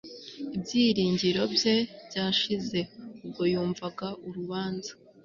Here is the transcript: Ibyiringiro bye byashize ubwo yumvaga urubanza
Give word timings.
Ibyiringiro 0.55 1.41
bye 1.55 1.75
byashize 2.07 2.79
ubwo 3.23 3.43
yumvaga 3.53 4.07
urubanza 4.27 4.91